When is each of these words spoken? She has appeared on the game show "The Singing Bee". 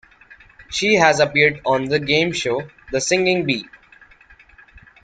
She 0.71 0.95
has 0.95 1.19
appeared 1.19 1.61
on 1.63 1.85
the 1.85 1.99
game 1.99 2.31
show 2.31 2.63
"The 2.91 2.99
Singing 2.99 3.45
Bee". 3.45 3.69